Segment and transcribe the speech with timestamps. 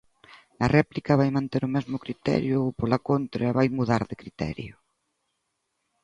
[0.59, 4.73] ¿Na réplica vai manter o mesmo criterio ou, pola contra, vai mudar de criterio?